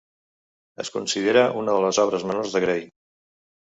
[0.83, 2.85] Es considera una de les obres menors de Gray.